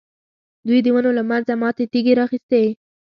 [0.67, 2.63] دوی د ونو له منځه ماتې تېږې را اخیستې.